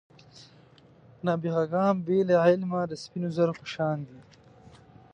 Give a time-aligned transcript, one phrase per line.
[1.25, 4.19] نابغه ګان بې له علمه د سپینو زرو په شان دي.